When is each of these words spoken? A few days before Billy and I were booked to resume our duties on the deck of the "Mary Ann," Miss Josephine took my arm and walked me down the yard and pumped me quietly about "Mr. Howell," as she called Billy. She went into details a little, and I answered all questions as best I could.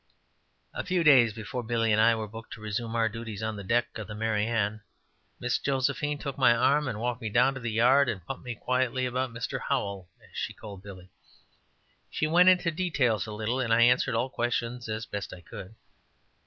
A 0.73 0.83
few 0.83 1.03
days 1.03 1.31
before 1.31 1.61
Billy 1.61 1.91
and 1.91 2.01
I 2.01 2.15
were 2.15 2.27
booked 2.27 2.53
to 2.53 2.59
resume 2.59 2.95
our 2.95 3.07
duties 3.07 3.43
on 3.43 3.55
the 3.55 3.63
deck 3.63 3.99
of 3.99 4.07
the 4.07 4.15
"Mary 4.15 4.47
Ann," 4.47 4.81
Miss 5.39 5.59
Josephine 5.59 6.17
took 6.17 6.39
my 6.39 6.55
arm 6.55 6.87
and 6.87 6.99
walked 6.99 7.21
me 7.21 7.29
down 7.29 7.53
the 7.53 7.69
yard 7.69 8.09
and 8.09 8.25
pumped 8.25 8.43
me 8.43 8.55
quietly 8.55 9.05
about 9.05 9.31
"Mr. 9.31 9.59
Howell," 9.61 10.09
as 10.19 10.35
she 10.35 10.53
called 10.53 10.81
Billy. 10.81 11.11
She 12.09 12.25
went 12.25 12.49
into 12.49 12.71
details 12.71 13.27
a 13.27 13.31
little, 13.31 13.59
and 13.59 13.71
I 13.71 13.83
answered 13.83 14.15
all 14.15 14.31
questions 14.31 14.89
as 14.89 15.05
best 15.05 15.31
I 15.33 15.41
could. 15.41 15.75